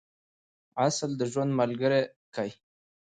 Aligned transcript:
عسل 0.83 1.11
د 1.17 1.21
ژوند 1.31 1.51
ملګری 1.59 2.01
کئ. 2.35 2.51